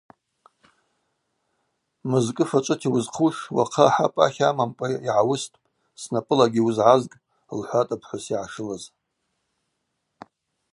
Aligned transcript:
Мызкӏы 2.09 2.45
фачӏвыта 2.49 2.83
йуызхъуш 2.87 3.35
уахъа 3.55 3.83
ахӏа 3.87 4.07
пӏатла 4.13 4.47
амамкӏва 4.49 4.87
йгӏауыстпӏ, 4.93 5.59
снапӏылагьи 6.01 6.59
йуызгӏазгпӏ,– 6.61 7.21
лхӏватӏ 7.57 7.91
апхӏвыс 7.95 8.25
йгӏашылыз. 8.31 8.83